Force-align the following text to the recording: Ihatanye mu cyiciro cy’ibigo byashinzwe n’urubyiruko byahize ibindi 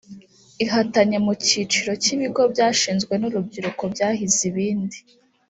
Ihatanye 0.63 1.17
mu 1.25 1.33
cyiciro 1.45 1.91
cy’ibigo 2.03 2.41
byashinzwe 2.53 3.13
n’urubyiruko 3.17 3.83
byahize 3.93 4.41
ibindi 4.51 4.97